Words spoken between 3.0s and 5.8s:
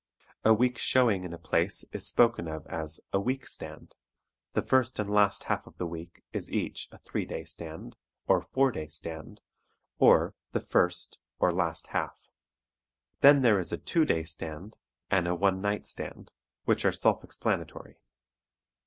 a "week stand"; the first and last half of